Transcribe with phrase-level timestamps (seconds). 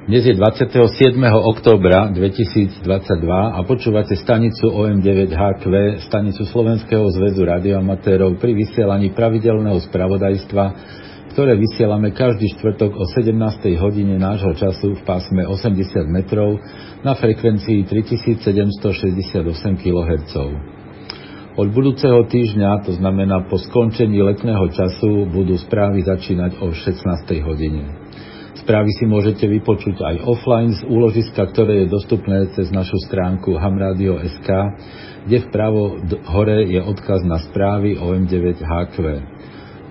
[0.00, 0.80] Dnes je 27.
[1.28, 2.88] októbra 2022
[3.28, 5.64] a počúvate stanicu OM9HQ,
[6.08, 10.64] stanicu Slovenského zväzu radioamatérov pri vysielaní pravidelného spravodajstva,
[11.36, 13.76] ktoré vysielame každý štvrtok o 17.
[13.76, 16.56] hodine nášho času v pásme 80 metrov
[17.04, 19.36] na frekvencii 3768
[19.84, 20.34] kHz.
[21.60, 27.04] Od budúceho týždňa, to znamená po skončení letného času, budú správy začínať o 16.
[27.44, 27.99] hodine.
[28.60, 34.48] Správy si môžete vypočuť aj offline z úložiska, ktoré je dostupné cez našu stránku hamradio.sk,
[35.24, 35.96] kde vpravo
[36.28, 38.96] hore je odkaz na správy OM9HQ.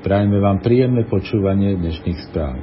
[0.05, 2.55] Prajeme vám príjemné počúvanie dnešných správ.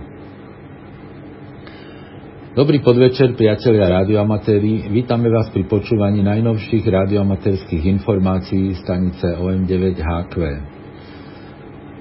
[2.57, 4.89] Dobrý podvečer, priatelia radioamatéri.
[4.89, 10.76] Vítame vás pri počúvaní najnovších radioamatérských informácií stanice OM9HQ.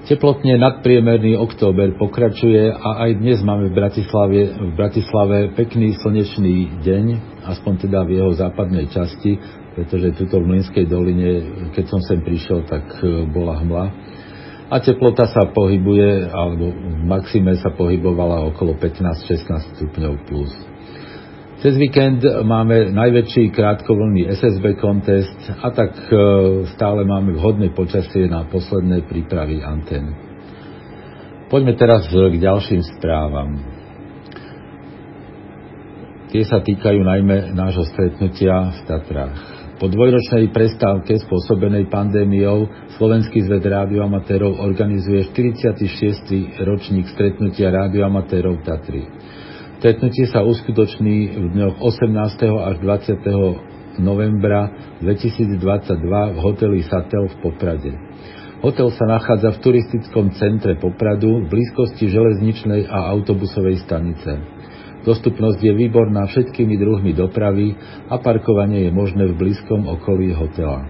[0.06, 7.04] Teplotne nadpriemerný október pokračuje a aj dnes máme v Bratislave, v Bratislave pekný slnečný deň,
[7.42, 9.34] aspoň teda v jeho západnej časti,
[9.74, 11.30] pretože tuto v Mlinskej doline,
[11.74, 13.84] keď som sem prišiel, tak e, bola hmla.
[14.70, 20.54] A teplota sa pohybuje, alebo v maxime sa pohybovala okolo 15-16 stupňov plus.
[21.56, 26.12] Cez víkend máme najväčší krátkovlný SSB kontest a tak e,
[26.76, 30.12] stále máme vhodné počasie na posledné prípravy antén.
[31.48, 33.56] Poďme teraz k ďalším správam.
[36.28, 39.40] Tie sa týkajú najmä nášho stretnutia v Tatrách.
[39.80, 42.68] Po dvojročnej prestávke spôsobenej pandémiou
[43.00, 46.60] Slovenský zväz rádioamatérov organizuje 46.
[46.68, 49.08] ročník stretnutia rádioamatérov Tatry.
[49.86, 52.10] Stretnutie sa uskutoční v dňoch 18.
[52.42, 54.02] až 20.
[54.02, 55.62] novembra 2022
[56.34, 57.94] v hoteli Satel v Poprade.
[58.66, 64.42] Hotel sa nachádza v turistickom centre Popradu v blízkosti železničnej a autobusovej stanice.
[65.06, 67.78] Dostupnosť je výborná všetkými druhmi dopravy
[68.10, 70.82] a parkovanie je možné v blízkom okolí hotela.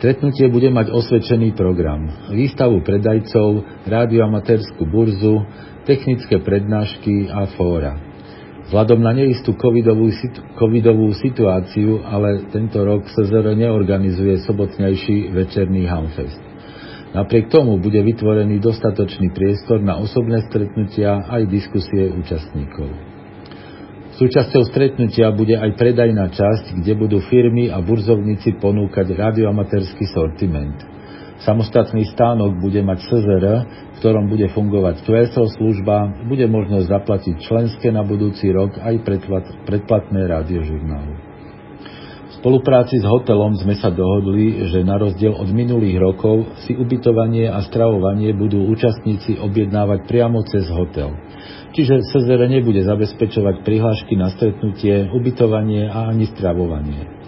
[0.00, 5.46] Stretnutie bude mať osvedčený program, výstavu predajcov, rádioamatérskú burzu,
[5.84, 7.98] technické prednášky a fóra.
[8.70, 10.08] Vzhľadom na neistú covidovú,
[10.56, 16.40] covidovú situáciu, ale tento rok SZR neorganizuje sobotnejší večerný Hamfest.
[17.12, 22.88] Napriek tomu bude vytvorený dostatočný priestor na osobné stretnutia aj diskusie účastníkov.
[24.16, 30.80] Súčasťou stretnutia bude aj predajná časť, kde budú firmy a burzovníci ponúkať radioamatérsky sortiment.
[31.40, 33.44] Samostatný stánok bude mať SZR,
[33.98, 40.26] ktorom bude fungovať QSL služba, bude možnosť zaplatiť členské na budúci rok aj predplat, predplatné
[40.28, 41.14] rádiožurnály.
[42.32, 47.46] V spolupráci s hotelom sme sa dohodli, že na rozdiel od minulých rokov si ubytovanie
[47.46, 51.14] a stravovanie budú účastníci objednávať priamo cez hotel.
[51.72, 57.21] Čiže SZR nebude zabezpečovať prihlášky na stretnutie, ubytovanie a ani stravovanie.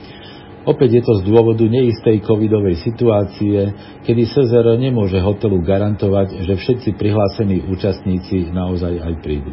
[0.65, 3.69] Opäť je to z dôvodu neistej covidovej situácie,
[4.09, 9.53] kedy SZR nemôže hotelu garantovať, že všetci prihlásení účastníci naozaj aj prídu.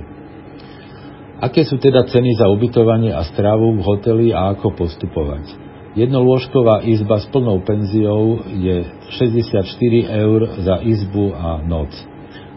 [1.43, 5.51] Aké sú teda ceny za ubytovanie a stravu v hoteli a ako postupovať?
[5.99, 9.67] Jednolôžková izba s plnou penziou je 64
[10.07, 11.91] eur za izbu a noc.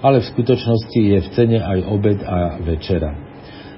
[0.02, 3.14] ale v skutočnosti je v cene aj obed a večera.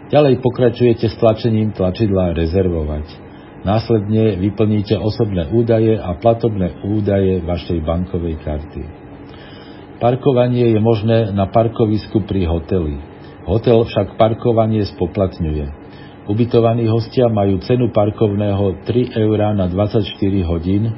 [0.09, 3.30] Ďalej pokračujete s tlačením tlačidla rezervovať.
[3.61, 8.83] Následne vyplníte osobné údaje a platobné údaje vašej bankovej karty.
[10.01, 12.97] Parkovanie je možné na parkovisku pri hoteli.
[13.45, 15.67] Hotel však parkovanie spoplatňuje.
[16.25, 20.09] Ubytovaní hostia majú cenu parkovného 3 eurá na 24
[20.49, 20.97] hodín,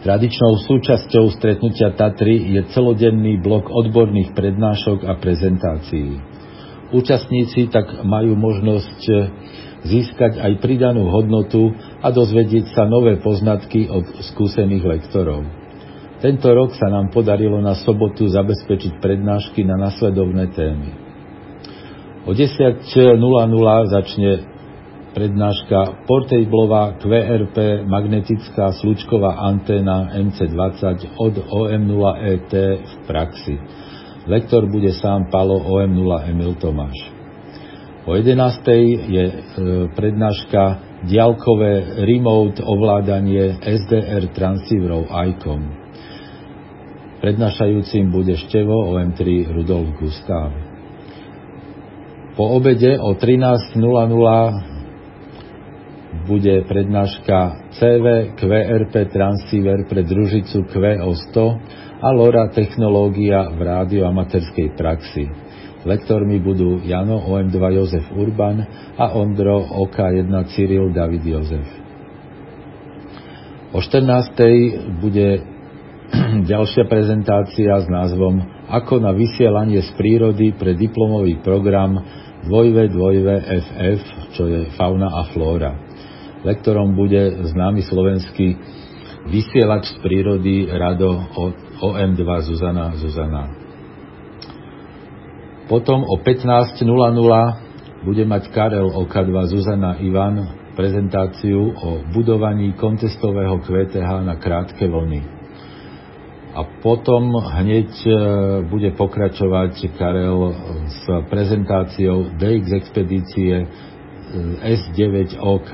[0.00, 6.16] Tradičnou súčasťou stretnutia Tatry je celodenný blok odborných prednášok a prezentácií.
[6.90, 9.00] Účastníci tak majú možnosť
[9.84, 11.72] získať aj pridanú hodnotu
[12.04, 15.44] a dozvedieť sa nové poznatky od skúsených lektorov.
[16.20, 20.88] Tento rok sa nám podarilo na sobotu zabezpečiť prednášky na nasledovné témy.
[22.28, 22.84] O 10.00
[23.88, 24.30] začne
[25.16, 33.56] prednáška Portablová QRP magnetická slučková anténa MC20 od OM0ET v praxi.
[34.28, 37.19] Lektor bude sám Palo OM0 Emil Tomáš.
[38.08, 38.32] O 11.
[39.12, 39.34] je e,
[39.92, 40.62] prednáška
[41.04, 45.60] diaľkové remote ovládanie SDR transceiverov ICOM.
[47.20, 50.48] Prednášajúcim bude števo OM3 Rudolf Gustav.
[52.40, 53.76] Po obede o 13.00
[56.24, 61.36] bude prednáška CV QRP transceiver pre družicu QO100
[62.00, 65.49] a LoRa technológia v rádioamaterskej praxi.
[65.80, 68.60] Lektormi budú Jano OM2 Jozef Urban
[69.00, 71.68] a Ondro OK1 Cyril David Jozef.
[73.72, 75.00] O 14.
[75.00, 75.40] bude
[76.52, 81.96] ďalšia prezentácia s názvom Ako na vysielanie z prírody pre diplomový program
[82.44, 84.00] 2V2VFF,
[84.36, 85.80] čo je fauna a flóra.
[86.44, 88.56] Lektorom bude známy slovenský
[89.32, 91.24] vysielač z prírody Rado
[91.80, 93.69] OM2 Zuzana Zuzana.
[95.70, 96.82] Potom o 15.00
[98.02, 105.22] bude mať Karel OK2 Zuzana Ivan prezentáciu o budovaní kontestového QTH na krátke vlny.
[106.50, 108.10] A potom hneď e,
[108.66, 110.50] bude pokračovať Karel
[110.90, 113.66] s prezentáciou DX expedície e,
[114.74, 115.72] S9OK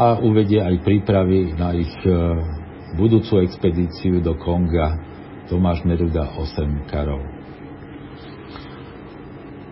[0.00, 2.16] a uvedie aj prípravy na ich e,
[2.96, 4.96] budúcu expedíciu do Konga
[5.52, 7.27] Tomáš Neruda 8 Karol.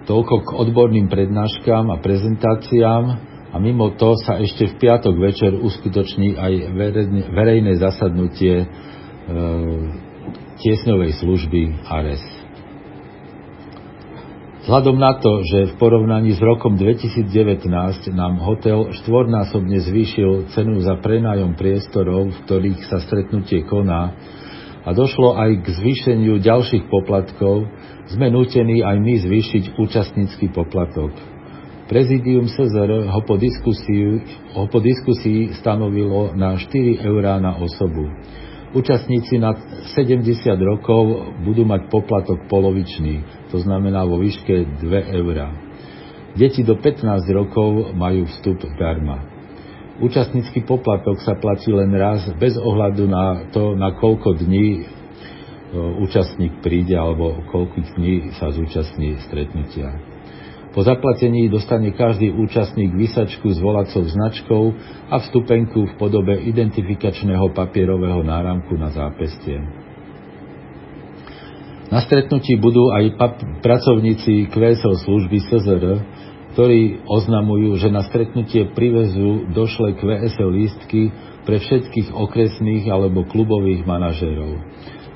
[0.06, 3.04] Toľko k odborným prednáškám a prezentáciám
[3.50, 6.52] a mimo to sa ešte v piatok večer uskutoční aj
[7.34, 8.66] verejné zasadnutie e,
[10.62, 11.60] tiesňovej služby
[11.90, 12.22] ARES.
[14.66, 17.70] Vzhľadom na to, že v porovnaní s rokom 2019
[18.10, 24.10] nám hotel štvornásobne zvýšil cenu za prenájom priestorov, v ktorých sa stretnutie koná,
[24.86, 27.66] a došlo aj k zvýšeniu ďalších poplatkov,
[28.06, 31.10] sme nútení aj my zvýšiť účastnícky poplatok.
[31.90, 33.34] Prezidium SZR ho po,
[34.54, 38.10] ho po diskusii stanovilo na 4 eurá na osobu.
[38.74, 39.58] Účastníci nad
[39.94, 40.22] 70
[40.62, 45.50] rokov budú mať poplatok polovičný, to znamená vo výške 2 eurá.
[46.34, 49.35] Deti do 15 rokov majú vstup darma.
[49.96, 54.82] Účastnícky poplatok sa platí len raz bez ohľadu na to, na koľko dní e,
[56.04, 59.96] účastník príde alebo koľko dní sa zúčastní stretnutia.
[60.76, 64.64] Po zaplatení dostane každý účastník vysačku s volacou značkou
[65.08, 69.64] a vstupenku v podobe identifikačného papierového náramku na zápestie.
[71.88, 73.16] Na stretnutí budú aj
[73.64, 75.84] pracovníci QSL služby SZR,
[76.56, 81.12] ktorí oznamujú, že na stretnutie privezú došle QSL lístky
[81.44, 84.56] pre všetkých okresných alebo klubových manažérov.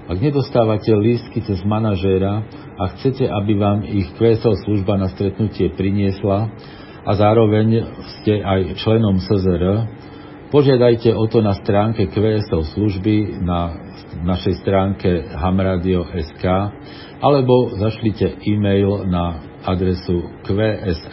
[0.04, 2.44] Ak nedostávate lístky cez manažéra
[2.76, 6.52] a chcete, aby vám ich QSL služba na stretnutie priniesla
[7.08, 7.88] a zároveň
[8.20, 9.88] ste aj členom SZR,
[10.52, 13.80] požiadajte o to na stránke QSL služby na
[14.28, 16.44] našej stránke hamradio.sk
[17.24, 21.12] alebo zašlite e-mail na adresu qsl.szr.sk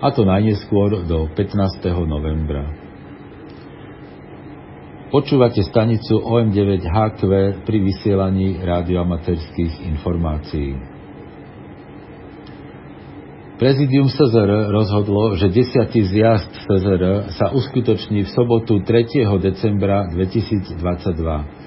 [0.00, 1.84] a to najneskôr do 15.
[2.08, 2.64] novembra.
[5.10, 7.20] Počúvate stanicu OM9HQ
[7.66, 10.78] pri vysielaní radioamaterských informácií.
[13.60, 15.92] Prezidium SZR rozhodlo, že 10.
[15.92, 19.28] zjazd SZR sa uskutoční v sobotu 3.
[19.36, 21.59] decembra 2022.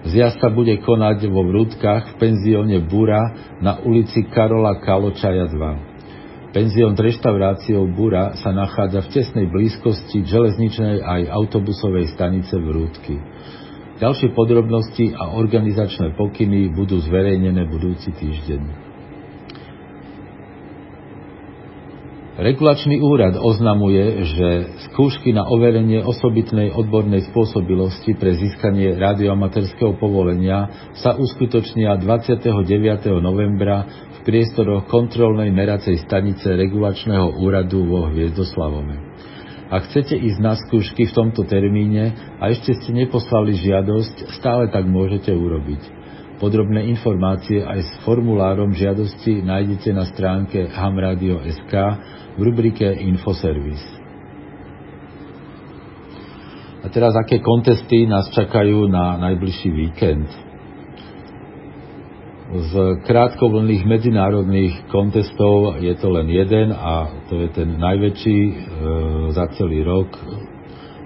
[0.00, 3.20] Zjazd sa bude konať vo Vrútkach v penzióne Bura
[3.60, 6.56] na ulici Karola Kaločaja 2.
[6.56, 13.14] Penzión reštauráciou Bura sa nachádza v tesnej blízkosti železničnej aj autobusovej stanice v Rúdky.
[14.00, 18.89] Ďalšie podrobnosti a organizačné pokyny budú zverejnené budúci týždeň.
[22.40, 24.48] Regulačný úrad oznamuje, že
[24.88, 33.20] skúšky na overenie osobitnej odbornej spôsobilosti pre získanie radioamaterského povolenia sa uskutočnia 29.
[33.20, 38.96] novembra v priestoroch kontrolnej meracej stanice regulačného úradu vo Hviezdoslavove.
[39.68, 44.88] Ak chcete ísť na skúšky v tomto termíne a ešte ste neposlali žiadosť, stále tak
[44.88, 45.99] môžete urobiť.
[46.40, 51.72] Podrobné informácie aj s formulárom žiadosti nájdete na stránke hamradio.sk
[52.34, 53.84] v rubrike Infoservice.
[56.80, 60.32] A teraz aké kontesty nás čakajú na najbližší víkend?
[62.50, 68.54] z krátkovlných medzinárodných kontestov je to len jeden a to je ten najväčší e,
[69.30, 70.10] za celý rok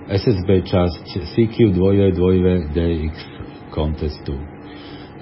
[0.09, 1.05] SSB časť
[1.37, 3.17] CQ 2 2 DX
[3.76, 4.54] kontestu.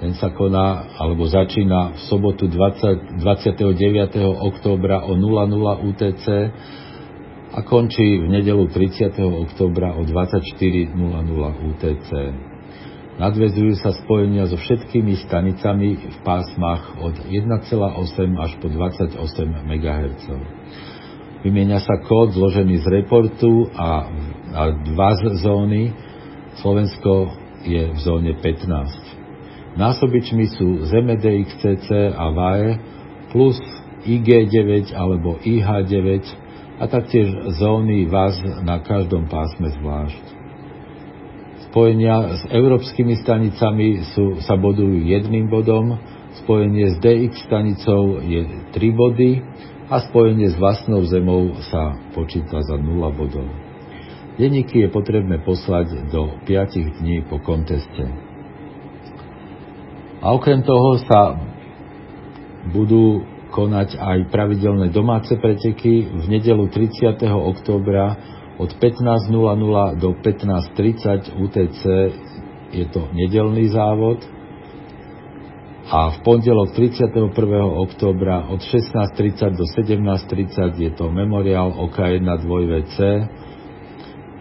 [0.03, 4.19] Ten sa koná alebo začína v sobotu 20, 29.
[4.51, 5.47] októbra o 00
[5.79, 6.25] UTC
[7.55, 9.15] a končí v nedelu 30.
[9.47, 10.91] októbra o 24.00
[11.71, 12.09] UTC.
[13.15, 19.23] Nadvezujú sa spojenia so všetkými stanicami v pásmach od 1,8 až po 28
[19.71, 20.23] MHz.
[21.47, 24.11] Vymieňa sa kód zložený z reportu a,
[24.51, 25.95] a dva zóny.
[26.59, 29.02] Slovensko je v zóne 15.
[29.73, 32.77] Násobičmi sú ZMDXCC a VAE
[33.33, 33.57] plus
[34.05, 36.09] IG9 alebo IH9
[36.77, 40.23] a taktiež zóny VAZ na každom pásme zvlášť.
[41.69, 45.97] Spojenia s európskymi stanicami sú, sa bodujú jedným bodom,
[46.45, 48.45] spojenie s DX stanicou je
[48.77, 49.41] 3 body
[49.89, 53.49] a spojenie s vlastnou zemou sa počíta za 0 bodov.
[54.37, 58.32] Denníky je potrebné poslať do 5 dní po konteste.
[60.23, 61.35] A okrem toho sa
[62.71, 67.19] budú konať aj pravidelné domáce preteky v nedelu 30.
[67.27, 68.15] októbra
[68.55, 71.81] od 15.00 do 15.30 UTC
[72.71, 74.23] je to nedelný závod
[75.91, 77.27] a v pondelok 31.
[77.83, 82.97] októbra od 16.30 do 17.30 je to memoriál OK1 2VC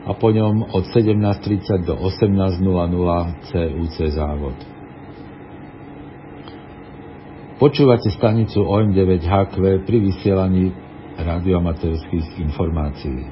[0.07, 4.72] a po ňom od 17.30 do 18.00 CUC závod.
[7.63, 10.75] Počúvate stanicu OM9HQ pri vysielaní
[11.15, 13.23] radioamaterských informácií.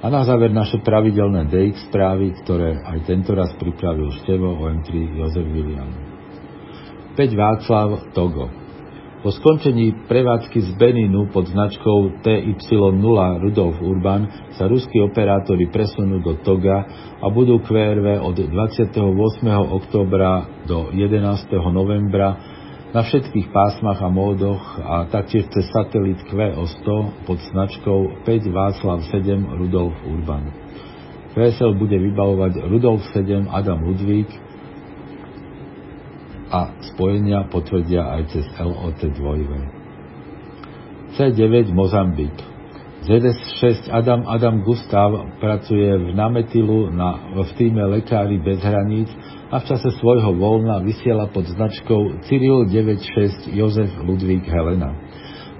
[0.00, 4.88] A na záver naše pravidelné DX správy, ktoré aj tento raz pripravil Števo OM3
[5.20, 5.84] Jozef William.
[7.12, 8.48] 5 Václav Togo
[9.20, 16.40] Po skončení prevádzky z Beninu pod značkou TY0 Rudolf Urban sa ruskí operátori presunú do
[16.40, 16.88] Toga
[17.20, 18.96] a budú QRV od 28.
[19.76, 21.20] októbra do 11.
[21.68, 22.51] novembra
[22.92, 26.88] na všetkých pásmach a módoch a taktiež cez satelit QO100
[27.24, 30.52] pod značkou 5 Václav 7 Rudolf Urban.
[31.32, 34.28] QSL bude vybavovať Rudolf 7 Adam Ludvík
[36.52, 41.16] a spojenia potvrdia aj cez LOT 2.
[41.16, 42.36] C9 Mozambik
[43.08, 49.08] ZS6 Adam Adam Gustav pracuje v Nametilu na, v týme Lekári bez hraníc
[49.52, 54.96] a v čase svojho voľna vysiela pod značkou Cyril 96 Jozef Ludvík Helena.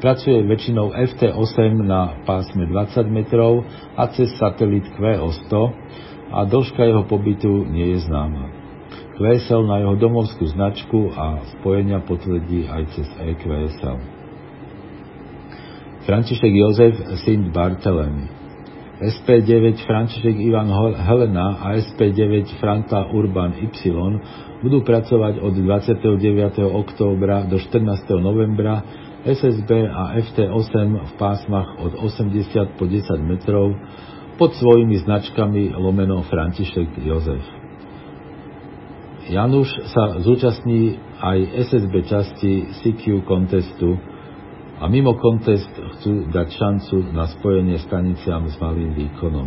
[0.01, 5.53] Pracuje väčšinou FT8 na pásme 20 metrov a cez satelit QO100
[6.33, 8.49] a dĺžka jeho pobytu nie je známa.
[9.21, 14.01] QSL na jeho domovskú značku a spojenia potvrdí aj cez EQSL.
[16.09, 18.42] František Jozef Sint Bartelemy
[19.03, 23.75] SP9 František Ivan Helena a SP9 Franta Urban Y
[24.63, 26.63] budú pracovať od 29.
[26.63, 27.83] októbra do 14.
[28.23, 28.87] novembra
[29.27, 33.75] SSB a FT8 v pásmach od 80 po 10 metrov
[34.39, 37.43] pod svojimi značkami lomeno František Jozef.
[39.31, 41.39] Januš sa zúčastní aj
[41.71, 43.99] SSB časti CQ contestu
[44.83, 49.47] a mimo kontest chcú dať šancu na spojenie staniciam s malým výkonom.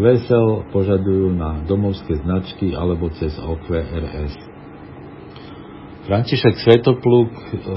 [0.00, 4.32] QSL požadujú na domovské značky alebo cez OQRS.
[6.08, 7.28] František Svetopluk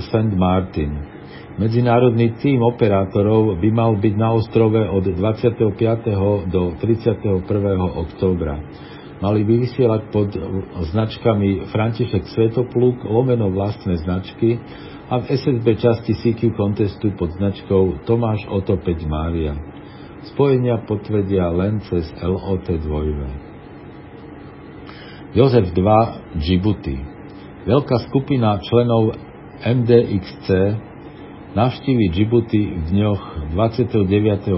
[0.07, 0.31] St.
[0.31, 1.11] Martin
[1.59, 5.75] Medzinárodný tím operátorov by mal byť na ostrove od 25.
[6.47, 7.43] do 31.
[8.07, 8.55] októbra.
[9.19, 10.31] Mali by vysielať pod
[10.95, 14.57] značkami František Svetopluk, lomeno vlastné značky
[15.11, 19.59] a v SSB časti CQ contestu pod značkou Tomáš Oto 5 Mária.
[20.31, 25.35] Spojenia potvrdia len cez LOT 2.
[25.35, 26.95] Jozef 2 Djibouti
[27.67, 29.19] Veľká skupina členov
[29.59, 30.47] MDXC
[31.59, 34.07] navštívi Djibouti v dňoch 29.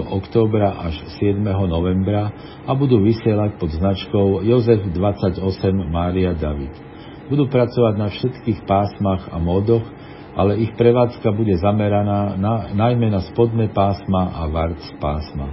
[0.06, 1.42] októbra až 7.
[1.66, 2.30] novembra
[2.62, 5.42] a budú vysielať pod značkou Jozef 28
[5.90, 6.70] Mária David.
[7.26, 9.82] Budú pracovať na všetkých pásmach a módoch,
[10.34, 15.50] ale ich prevádzka bude zameraná na, najmä na spodné pásma a varc pásma.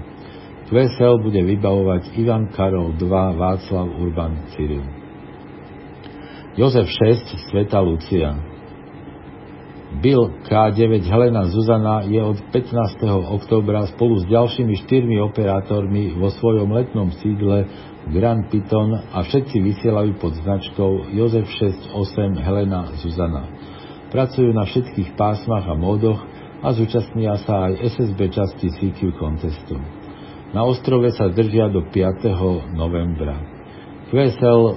[0.72, 4.84] QSL bude vybavovať Ivan Karol II Václav Urban Cyril.
[6.56, 8.52] Jozef 6 Sveta Lucia
[10.00, 13.04] Bill K9 Helena Zuzana je od 15.
[13.28, 17.68] októbra spolu s ďalšími štyrmi operátormi vo svojom letnom sídle
[18.08, 23.61] Grand Piton a všetci vysielajú pod značkou Jozef 68 Helena Zuzana.
[24.12, 26.20] Pracujú na všetkých pásmach a módoch
[26.60, 29.80] a zúčastnia sa aj SSB časti CQ contestu.
[30.52, 32.76] Na ostrove sa držia do 5.
[32.76, 33.40] novembra.
[34.12, 34.76] QSL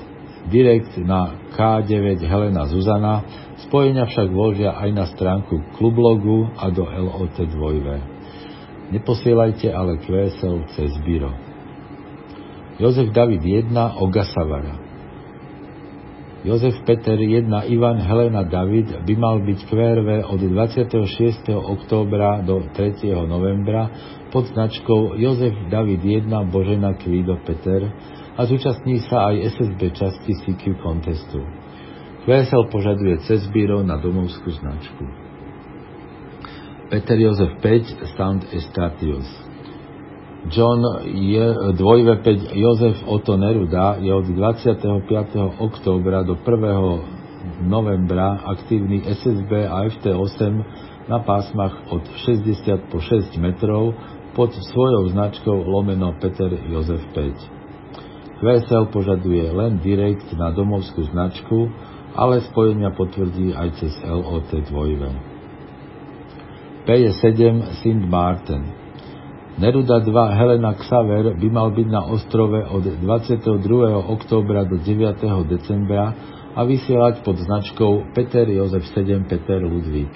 [0.54, 3.26] direkt na K9 Helena Zuzana
[3.66, 10.94] Spojenia však vložia aj na stránku klublogu a do LOT 2 Neposielajte ale QSL cez
[11.02, 11.34] Biro.
[12.78, 14.83] Jozef David 1 Ogasavara
[16.44, 21.48] Jozef Peter 1 Ivan Helena David by mal byť QRV od 26.
[21.56, 23.00] októbra do 3.
[23.24, 23.88] novembra
[24.28, 27.88] pod značkou Jozef David 1 Božena Kvído Peter
[28.36, 31.40] a zúčastní sa aj SSB časti CQ contestu.
[32.28, 35.00] QSL požaduje cez bírov na domovskú značku.
[36.92, 39.44] Peter Jozef 5 Sound Estatios
[40.52, 44.93] John je 2V5 Jozef Otto Neruda je od 25.
[45.59, 47.65] októbra do 1.
[47.65, 50.52] novembra aktívny SSB a FT8
[51.09, 53.97] na pásmach od 60 po 6 metrov
[54.37, 58.45] pod svojou značkou lomeno Peter Jozef 5.
[58.45, 61.73] QSL požaduje len direkt na domovskú značku
[62.13, 66.85] ale spojenia potvrdí aj cez LOT 2.
[66.85, 67.33] P7
[67.80, 68.83] Sint Martin
[69.54, 73.62] Neruda 2 Helena Xaver by mal byť na ostrove od 22.
[74.10, 75.23] októbra do 9.
[75.47, 76.10] decembra
[76.58, 80.10] a vysielať pod značkou Peter Jozef 7 Peter Ludvík.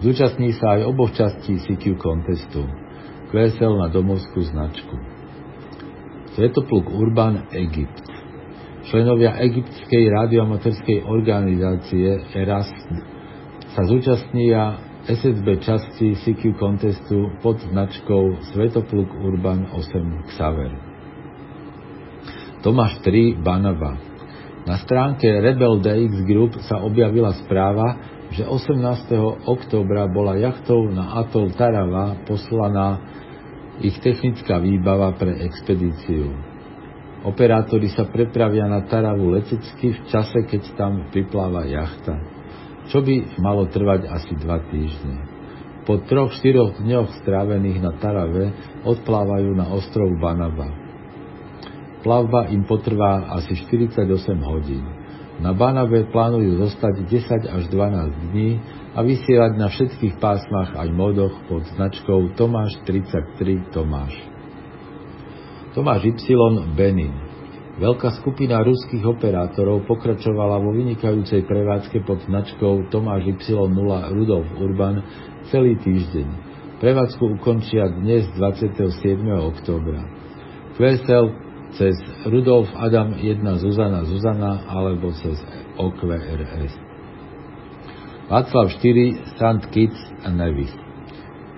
[0.00, 2.64] Zúčastní sa aj oboch častí CQ contestu.
[3.28, 4.96] QSL na domovskú značku.
[6.32, 8.08] Svetopluk Urban Egypt
[8.88, 12.72] Členovia egyptskej radioamaterskej organizácie ERAS
[13.76, 20.68] sa zúčastnia SSB časti CQ contestu pod značkou Svetopluk Urban 8 Xaver.
[22.60, 23.96] Tomáš 3 Banava
[24.68, 27.96] Na stránke Rebel DX Group sa objavila správa,
[28.36, 29.48] že 18.
[29.48, 33.00] októbra bola jachtou na atol Tarava poslaná
[33.80, 36.36] ich technická výbava pre expedíciu.
[37.24, 42.37] Operátori sa prepravia na Taravu letecky v čase, keď tam pripláva jachta,
[42.88, 45.16] čo by malo trvať asi dva týždne.
[45.88, 48.52] Po troch, štyroch dňoch strávených na Tarave
[48.84, 50.68] odplávajú na ostrov Banaba.
[52.04, 54.04] Plavba im potrvá asi 48
[54.44, 54.84] hodín.
[55.38, 58.58] Na Banabe plánujú zostať 10 až 12 dní
[58.92, 64.12] a vysielať na všetkých pásmach aj modoch pod značkou Tomáš 33 Tomáš.
[65.78, 66.18] Tomáš Y.
[66.74, 67.27] Benin.
[67.78, 73.70] Veľká skupina ruských operátorov pokračovala vo vynikajúcej prevádzke pod značkou Tomáš Y0
[74.18, 74.98] Rudolf Urban
[75.54, 76.26] celý týždeň.
[76.82, 78.82] Prevádzku ukončia dnes 27.
[79.30, 80.02] októbra.
[80.74, 81.30] QSL
[81.78, 81.94] cez
[82.26, 85.38] Rudolf Adam 1 Zuzana Zuzana alebo cez
[85.78, 86.74] OQRS.
[88.26, 89.62] Václav 4 St.
[89.70, 90.74] Kitts a Nevis.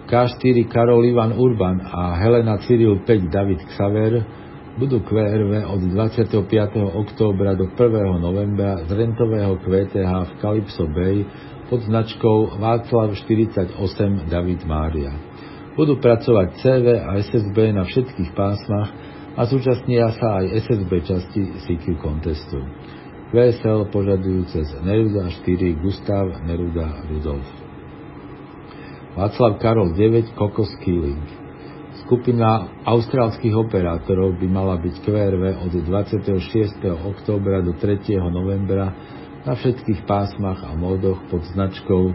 [0.05, 4.21] K4 Karol Ivan Urban a Helena Cyril 5 David Xaver
[4.81, 6.41] budú QRV od 25.
[6.97, 8.17] októbra do 1.
[8.17, 11.21] novembra z rentového QTH v Calypso Bay
[11.69, 13.77] pod značkou Václav 48
[14.33, 15.13] David Mária.
[15.77, 18.89] Budú pracovať CV a SSB na všetkých pásmach
[19.37, 22.65] a zúčastnia sa aj SSB časti CQ contestu.
[23.37, 27.47] VSL požadujú cez Neruda 4 Gustav Neruda Rudolf.
[29.13, 31.50] Václav Karol 9 Kokos Killing.
[32.11, 36.83] Skupina austrálskych operátorov by mala byť QRV od 26.
[37.07, 38.03] októbra do 3.
[38.35, 38.91] novembra
[39.47, 42.11] na všetkých pásmach a módoch pod značkou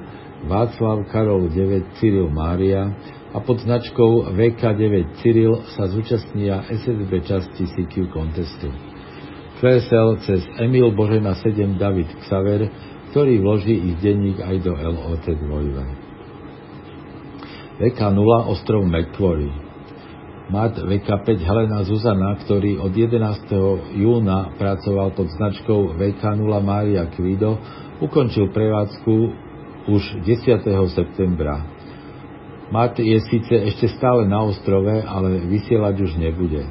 [0.51, 2.91] Václav Karol 9 Cyril Mária
[3.31, 8.67] a pod značkou VK9 Cyril sa zúčastnia SSB časti CQ contestu.
[9.63, 12.67] QSL cez Emil Božena 7 David Xaver,
[13.15, 17.79] ktorý vloží ich denník aj do LOT 2.
[17.79, 19.64] VK0 ostrov Macquarie
[20.45, 23.97] Mat VK5 Helena Zuzana, ktorý od 11.
[23.97, 27.57] júna pracoval pod značkou VK0 Mária Kvido,
[27.97, 29.15] ukončil prevádzku
[29.89, 30.61] už 10.
[30.93, 31.65] septembra.
[32.69, 36.61] Mat je síce ešte stále na ostrove, ale vysielať už nebude.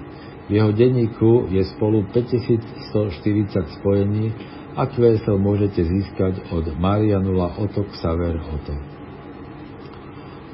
[0.46, 4.30] V jeho denníku je spolu 5140 spojení
[4.78, 7.26] a QSL môžete získať od Mária 0
[7.58, 8.74] Oto Xaver Oto.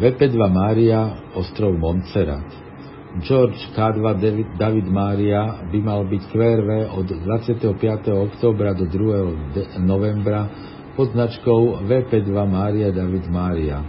[0.00, 2.69] VP2 Mária, ostrov Montserrat.
[3.18, 7.74] George K2 David, David Mária by mal byť QRV od 25.
[8.06, 9.82] oktobra do 2.
[9.82, 10.46] novembra
[10.94, 13.82] pod značkou VP2 Mária David Mária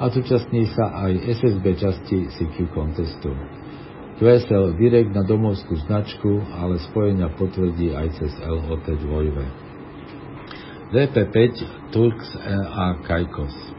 [0.00, 3.36] a zúčastní sa aj SSB časti CQ contestu.
[4.16, 10.96] QSL direkt na domovskú značku, ale spojenia potvrdí aj cez LOT 2.
[10.96, 11.36] VP5
[11.92, 12.28] Turks
[12.72, 13.71] a Kajkos.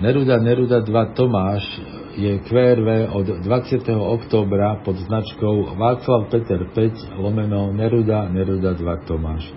[0.00, 1.80] Neruda Neruda 2 Tomáš
[2.16, 3.88] je QRV od 20.
[3.96, 9.52] októbra pod značkou Václav Peter 5 lomeno Neruda Neruda 2 Tomáš.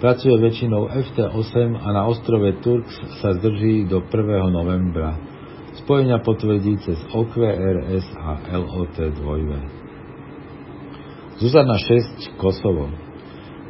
[0.00, 4.52] Pracuje väčšinou FT8 a na ostrove Turks sa zdrží do 1.
[4.52, 5.16] novembra.
[5.84, 9.80] Spojenia potvrdí cez OQRS a LOT 2.
[11.40, 13.09] Zuzana 6 Kosovo.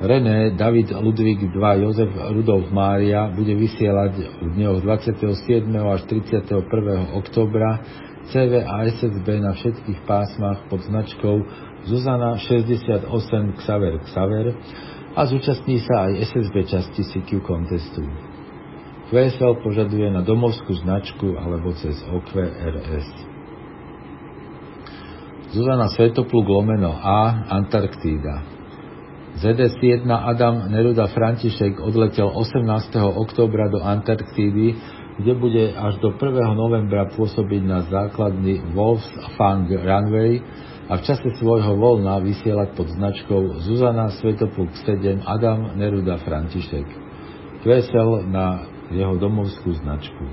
[0.01, 5.29] René David Ludvík 2 Jozef Rudolf Mária bude vysielať v dňoch 27.
[5.77, 7.21] až 31.
[7.21, 7.85] oktobra
[8.33, 11.45] CV a SSB na všetkých pásmach pod značkou
[11.85, 13.13] Zuzana 68
[13.61, 14.47] Xaver Xaver
[15.13, 18.01] a zúčastní sa aj SSB časti CQ contestu.
[19.13, 23.09] QSL požaduje na domovskú značku alebo cez OQRS.
[25.53, 28.60] Zuzana Svetopluk lomeno A Antarktída
[29.39, 32.99] ZS-1 Adam Neruda František odletel 18.
[33.15, 34.75] oktobra do Antarktídy
[35.21, 36.57] kde bude až do 1.
[36.57, 40.41] novembra pôsobiť na základni Wolfsfang Runway
[40.89, 46.89] a v čase svojho voľna vysielať pod značkou Zuzana Svetopluk 7 Adam Neruda František.
[47.61, 50.25] Kvesel na jeho domovskú značku.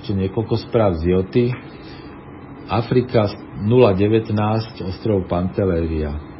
[0.00, 1.46] Ešte niekoľko správ z Joty.
[2.72, 3.28] Afrika
[3.68, 4.32] 019,
[4.88, 6.31] ostrov Pantelleria.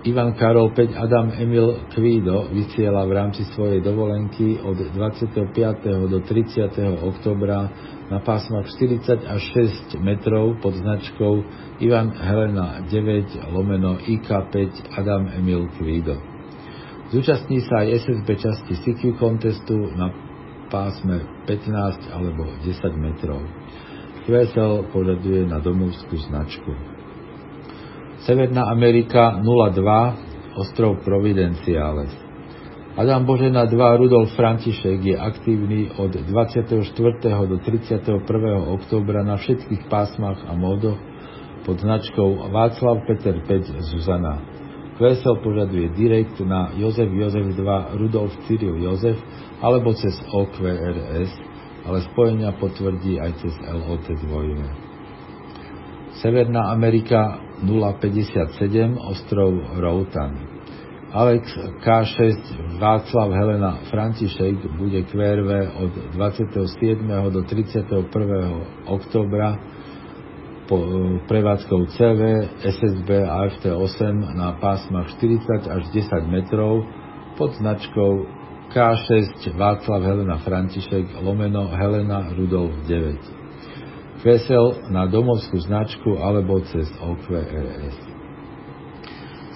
[0.00, 6.08] Ivan Karol 5 Adam Emil Kvído vysiela v rámci svojej dovolenky od 25.
[6.08, 6.72] do 30.
[7.04, 7.68] oktobra
[8.08, 9.42] na pásmach 40 až
[9.92, 11.44] 6 metrov pod značkou
[11.84, 16.16] Ivan Helena 9 lomeno IK5 Adam Emil Kvído.
[17.12, 20.08] Zúčastní sa aj SSB časti CQ contestu na
[20.72, 23.44] pásme 15 alebo 10 metrov.
[24.24, 26.99] QSL požaduje na domovskú značku.
[28.20, 32.12] Severná Amerika 02, ostrov Providenciales.
[32.92, 36.84] Adam Božena 2 Rudolf František je aktívny od 24.
[37.48, 38.12] do 31.
[38.76, 41.00] októbra na všetkých pásmach a módoch
[41.64, 44.36] pod značkou Václav Peter 5 Zuzana.
[45.00, 49.16] Kvesel požaduje direkt na Jozef Jozef 2 Rudolf Cyril Jozef
[49.64, 51.32] alebo cez OQRS,
[51.88, 54.89] ale spojenia potvrdí aj cez LOT 2.
[56.20, 60.36] Severná Amerika 057 ostrov Routan.
[61.16, 61.48] Alex
[61.80, 62.36] K6
[62.76, 67.32] Václav Helena František bude QRV od 27.
[67.32, 68.04] do 31.
[68.84, 69.56] oktobra
[70.68, 70.76] po
[71.24, 72.20] prevádzkou CV,
[72.68, 76.84] SSB a FT8 na pásmach 40 až 10 metrov
[77.40, 78.12] pod značkou
[78.68, 83.39] K6 Václav Helena František lomeno Helena Rudolf 9
[84.24, 87.96] vesel na domovskú značku alebo cez OQRS.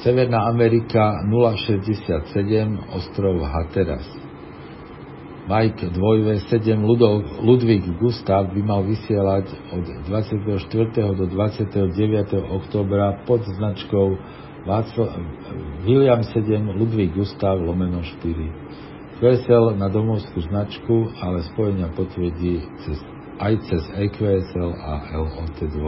[0.05, 2.37] Severná Amerika 067
[2.93, 4.05] ostrov Hatteras.
[5.45, 9.45] Mike 2V7 Ludov, Ludvík Gustav by mal vysielať
[9.77, 11.21] od 24.
[11.21, 11.93] do 29.
[12.49, 14.17] oktobra pod značkou
[14.65, 15.21] Václav,
[15.85, 19.21] William 7 Ludvík Gustav lomeno 4.
[19.21, 25.79] Vesel na domovskú značku, ale spojenia potvrdí cez aj cez EQSL a LOT2.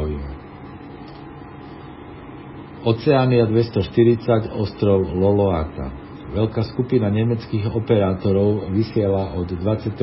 [2.87, 5.91] Oceánia 240 ostrov Loloata.
[6.27, 9.95] Veľká skupina nemeckých operátorov vysiela od 25.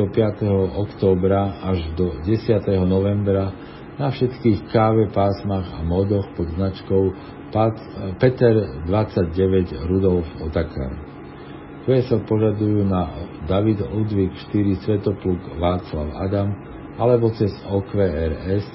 [0.71, 2.63] októbra až do 10.
[2.87, 3.51] novembra
[3.99, 7.03] na všetkých káve pásmach a modoch pod značkou
[8.17, 10.91] Peter 29 Rudolf Otakar.
[11.83, 13.11] QSL požadujú na
[13.45, 18.65] David Ludvík 4 Svetopluk Václav Adam alebo cez OQRS,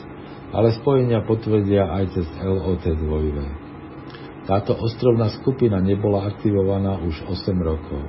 [0.51, 4.49] ale spojenia potvrdia aj cez LOT 2.
[4.49, 8.01] Táto ostrovná skupina nebola aktivovaná už 8 rokov.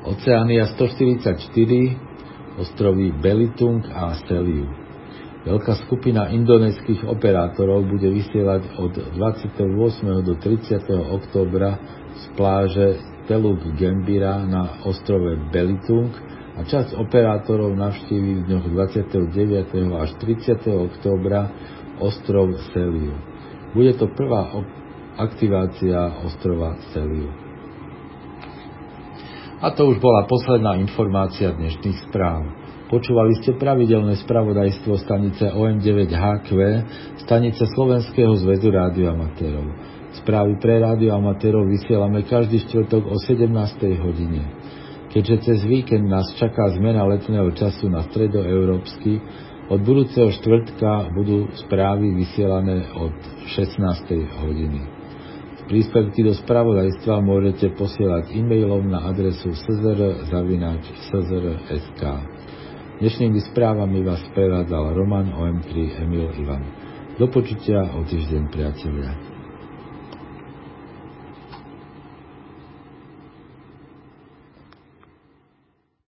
[0.00, 1.44] Oceánia 144,
[2.56, 4.64] ostrovy Belitung a Seliu.
[5.44, 10.24] Veľká skupina indonéskych operátorov bude vysielať od 28.
[10.24, 10.88] do 30.
[10.88, 11.80] októbra
[12.16, 12.88] z pláže
[13.28, 16.12] Teluk Gembira na ostrove Belitung
[16.60, 19.96] a časť operátorov navštíví v dňoch 29.
[19.96, 20.60] až 30.
[20.68, 21.48] októbra
[21.96, 23.16] ostrov Seliu.
[23.72, 24.60] Bude to prvá
[25.16, 27.32] aktivácia ostrova Seliu.
[29.64, 32.44] A to už bola posledná informácia dnešných správ.
[32.92, 36.50] Počúvali ste pravidelné spravodajstvo stanice OM9HQ,
[37.24, 39.64] stanice Slovenského zväzu rádioamatérov.
[40.20, 43.48] Správy pre rádioamatérov vysielame každý štvrtok o 17.
[44.04, 44.59] hodine.
[45.10, 49.18] Keďže cez víkend nás čaká zmena letného času na stredoeurópsky,
[49.70, 53.14] od budúceho štvrtka budú správy vysielané od
[53.54, 54.06] 16.
[54.42, 54.82] hodiny.
[55.70, 60.32] Príspevky do spravodajstva môžete posielať e-mailom na adresu szr.sk.
[62.98, 66.66] Dnešnými správami vás prevádzal Roman OM3 Emil Ivan.
[67.18, 69.29] Do počutia o týždeň, priatelia.